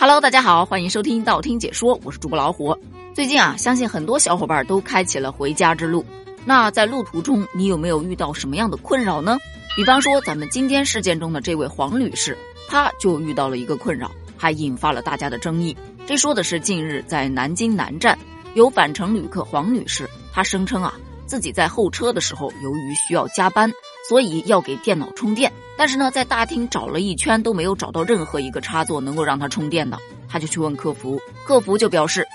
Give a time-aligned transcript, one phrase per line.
[0.00, 2.74] Hello，大家好，欢迎收听道听解说，我是主播老虎。
[3.14, 6.02] 最近啊，相信很多小伙伴都开启了回家之路。
[6.46, 9.36] 那在路途中，你有没有遇到什么样的困扰呢？
[9.76, 12.34] 比方说，咱们今天事件中的这位黄女士，
[12.66, 15.76] 她就遇到了一个困扰，还引发了大家的争议。
[16.06, 18.18] 这说的是近日在南京南站，
[18.54, 20.94] 有返程旅客黄女士，她声称啊，
[21.26, 23.70] 自己在候车的时候，由于需要加班，
[24.10, 25.52] 所以要给电脑充电。
[25.78, 29.96] 但是呢，在大厅找了一圈都没有找到任何一个插座能够让它充电的，
[30.28, 32.26] 他就去问客服，客服就表示，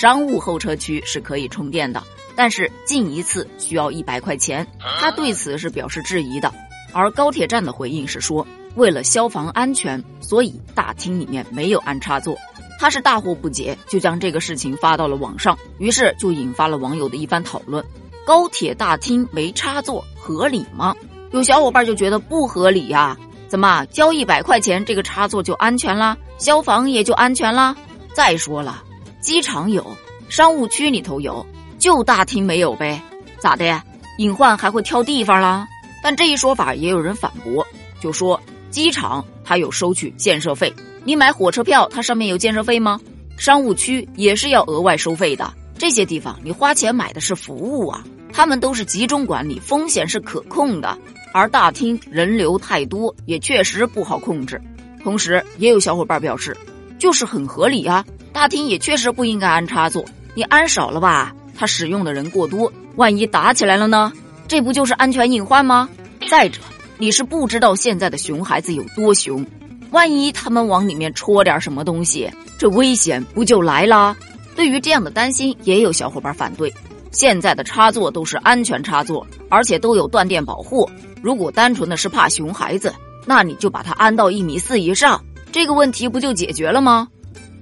[0.00, 2.02] 商务候车区是可以充电的。
[2.34, 4.66] 但是进一次需要一百块钱，
[4.98, 6.52] 他对此是表示质疑的。
[6.92, 8.44] 而高铁站的回应是说，
[8.74, 12.36] 为了消防安全，所以大厅里面没有安插座。
[12.80, 17.84] 他是大惑不解，就将这个事情发到了网上，于是就引发了网友的一番讨论。
[18.26, 20.96] 高铁大厅没插座合理吗？
[21.32, 23.16] 有小伙伴就觉得不合理呀，
[23.48, 26.16] 怎么交一百块钱这个插座就安全啦？
[26.38, 27.76] 消防也就安全啦？
[28.12, 28.82] 再说了，
[29.20, 29.86] 机场有，
[30.28, 31.44] 商务区里头有。
[31.78, 33.00] 就大厅没有呗，
[33.38, 33.82] 咋的？
[34.18, 35.66] 隐患还会挑地方啦？
[36.02, 37.66] 但这一说法也有人反驳，
[38.00, 38.38] 就说
[38.70, 40.70] 机场它有收取建设费，
[41.04, 43.00] 你买火车票它上面有建设费吗？
[43.38, 50.98] 商务区也是要额外收费的，这些地方你花钱买的是服务啊，他们都是集中管理，风险是可控的，
[51.32, 54.60] 而大厅人流太多，也确实不好控制。
[55.02, 56.56] 同时，也有小伙伴表示，
[56.98, 61.34] 就是很合理啊，大厅也确实不应该安插座，你安少了吧？
[61.56, 64.12] 他使用的人过多，万一打起来了呢？
[64.48, 65.88] 这不就是安全隐患吗？
[66.28, 66.60] 再者，
[66.98, 69.46] 你是不知道现在的熊孩子有多熊，
[69.90, 74.16] 万一他们往里面戳点什么东西，这危险不就来了？
[74.56, 76.72] 对于这样的担心，也有小伙伴反对。
[77.10, 80.88] 现在的插座都是安全插座，而且都有断电保护。
[81.22, 82.94] 如果单纯的是怕熊孩子，
[83.26, 87.08] 那你就把它安到一米四以上，这个问题不就解决了吗？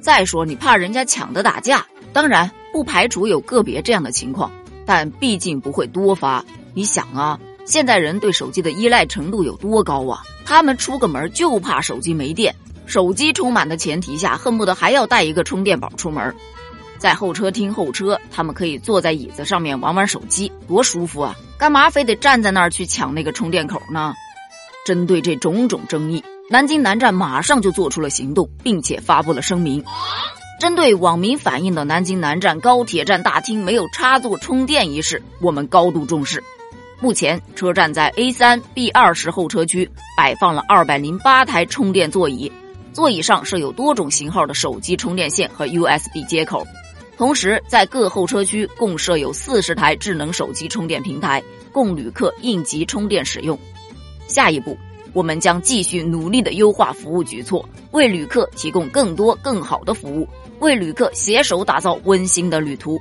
[0.01, 2.51] 再说你怕人家抢着打架，当然。
[2.71, 4.53] 不排除有个别这样的情况，
[4.85, 6.45] 但毕竟不会多发。
[6.75, 10.23] 你想啊，现在人对手机的依赖程度有多高啊？
[10.45, 12.55] 他们出个门就怕手机没电，
[12.85, 16.37] 手机充满的前提下，恨不得还要带一个充电宝出门。
[16.99, 21.35] 在候车厅候车，他们可以坐在椅子上面玩玩手机，多舒服啊！
[21.57, 24.13] 干嘛非得站在那儿去抢那个充电口呢？
[24.85, 29.85] 针对这种种争议，南京南站马上就做出了行动，并且发布了声明。
[30.61, 36.43] 针对网民反映的南京南站高铁站大厅没有插座充电一事，我们高度重视。
[37.01, 42.51] 目前，车站在 A 三 B 二十候车区摆放了二百零八台充电座椅，
[42.93, 46.67] 座椅上设有多种型号的手机充电线和 USB 接口。
[47.19, 51.43] 同时，在各候车区共设有四十台智能手机充电平台，
[51.73, 53.59] 供旅客应急充电使用。
[54.27, 54.79] 下一步。
[55.15, 60.29] 我们将继续努力的优化服务举措，为旅客提供更多更好的服务，
[60.61, 63.01] 为旅客携手打造温馨的旅途。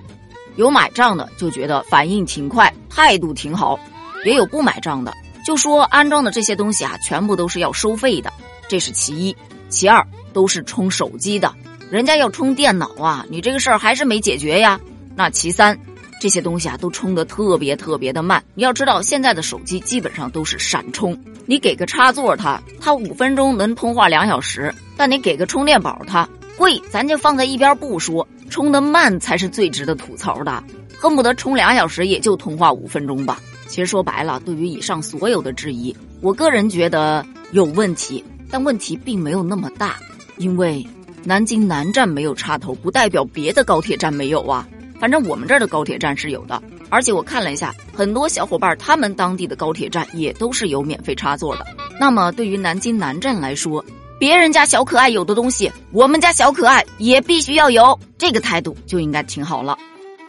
[0.56, 3.78] 有买账的就觉得反应挺快，态度挺好；
[4.24, 5.14] 也有不买账的，
[5.46, 8.32] 就说安装的这些东西啊，全部都是要收费的。
[8.70, 9.36] 这是其一，
[9.68, 10.04] 其二
[10.34, 11.54] 都是充手机的，
[11.90, 14.80] 人家要充电脑啊，你这个事儿还是没解决呀。
[15.16, 15.78] 那其三。
[16.20, 18.44] 这些东西啊，都充的特别特别的慢。
[18.56, 21.16] 你要知道，现在的手机基本上都是闪充，
[21.46, 26.28] 你给个插座它，它五分钟能通话两小时；但你给个充电宝它，
[26.58, 30.64] 贵，咱就放在一边不说，充的慢才是最值得吐槽的，
[30.98, 33.40] 恨不得充两小时也就通话五分钟吧。
[33.68, 39.98] 其实说白了，对于以上所有的质疑，我个人觉得有问题，但问题并没有那么大，
[40.38, 40.84] 因为
[41.28, 44.66] 南京南站没有插头，不代表别的高铁站没有啊。
[44.98, 51.68] 反正我们这儿的高铁站是有的，而且我看了一下，很多小伙伴他们当地的高铁站也都是有免费插座的。
[52.00, 53.84] 那么对于南京南站来说，
[54.18, 59.78] 别人家小可爱有的东西，我们家小可爱也必须要有，这个态度就应该挺好了。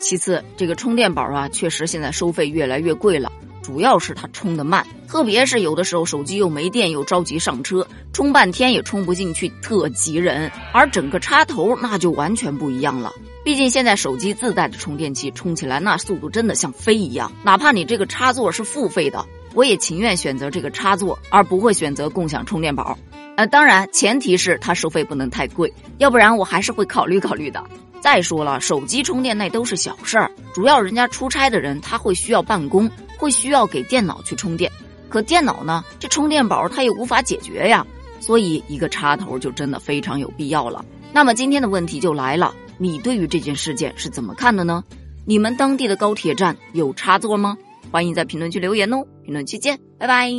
[0.00, 3.30] 其次，这个充电宝啊，确实现在收费越来越贵了，
[3.68, 10.50] 主要是它充的慢，特别是有的时候手机又没电又着急上车，充半天也充不进去，特急人。
[10.72, 13.12] 而整个插头那就完全不一样了。
[13.44, 19.22] 毕竟现在手机自带的充电器充起来那速度真的像飞一样，哪怕你这个插座是付费的，
[19.52, 22.96] 我也情愿选择这个插座，而不会选择共享充电宝。
[23.36, 27.62] 呃，当然前提是它收费不能太贵，要不然我还是会考虑考虑的。
[28.00, 32.88] 再说了，手机充电那都是小事儿，主要人家出差的人他会需要办公，
[33.18, 34.72] 会需要给电脑去充电，
[35.10, 37.86] 可电脑呢，这充电宝它也无法解决呀，
[38.20, 40.82] 所以一个插头就真的非常有必要了。
[41.12, 42.54] 那么今天的问题就来了。
[42.80, 44.84] 你对于这件事件是怎么看的呢？
[45.24, 47.58] 你们当地的高铁站有插座吗？
[47.90, 49.04] 欢迎在评论区留言哦！
[49.24, 50.30] 评论区见，拜拜。